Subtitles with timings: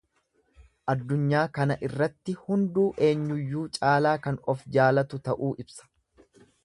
[0.93, 5.87] Addunyaa kana irratti hunduu eenyuuyyuu caalaa kan of jaalatu ta'uu ibsa.